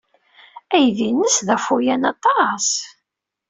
Aydi-nnes 0.75 1.37
d 1.47 1.49
awfayan 1.55 2.03
aṭas. 2.13 2.67